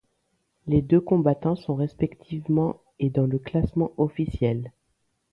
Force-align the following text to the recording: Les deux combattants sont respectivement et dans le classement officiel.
Les 0.65 0.81
deux 0.81 0.99
combattants 0.99 1.55
sont 1.55 1.75
respectivement 1.75 2.81
et 2.97 3.11
dans 3.11 3.27
le 3.27 3.37
classement 3.37 3.91
officiel. 3.97 4.73